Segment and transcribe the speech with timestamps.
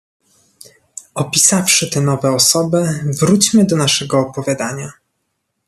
[1.15, 4.91] "Opisawszy te nowe osoby, wróćmy do naszego opowiadania."